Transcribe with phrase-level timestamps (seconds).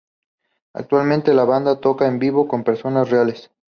[0.73, 3.51] Actualmente, la banda toca en vivo con personas reales.